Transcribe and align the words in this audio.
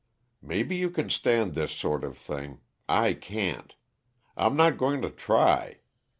Maybe 0.41 0.75
you 0.77 0.89
can 0.89 1.11
stand 1.11 1.53
this 1.53 1.71
sort 1.71 2.03
of 2.03 2.17
thing 2.17 2.61
I 2.89 3.13
can't. 3.13 3.75
I'm 4.35 4.57
not 4.57 4.79
going 4.79 5.03
to 5.03 5.11
try. 5.11 5.81